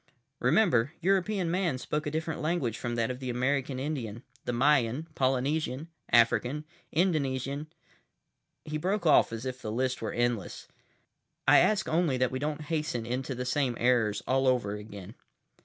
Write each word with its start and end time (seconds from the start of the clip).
Remember, 0.39 0.93
European 1.01 1.51
man 1.51 1.77
spoke 1.77 2.07
a 2.07 2.09
different 2.09 2.41
language 2.41 2.75
from 2.75 2.95
that 2.95 3.11
of 3.11 3.19
the 3.19 3.29
American 3.29 3.77
Indian, 3.79 4.23
the 4.45 4.51
Mayan, 4.51 5.07
Polynesian, 5.13 5.89
African, 6.11 6.65
Indonesian—" 6.91 7.67
He 8.65 8.79
broke 8.79 9.05
off 9.05 9.31
as 9.31 9.45
if 9.45 9.61
the 9.61 9.71
list 9.71 10.01
were 10.01 10.11
endless. 10.11 10.67
"I 11.47 11.59
ask 11.59 11.87
only 11.87 12.17
that 12.17 12.31
we 12.31 12.39
don't 12.39 12.61
hasten 12.61 13.05
into 13.05 13.35
the 13.35 13.45
same 13.45 13.77
errors 13.79 14.23
all 14.25 14.47
over 14.47 14.73
again." 14.73 15.13